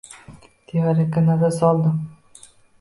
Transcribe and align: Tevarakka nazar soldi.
Tevarakka 0.71 1.23
nazar 1.27 1.55
soldi. 1.61 1.95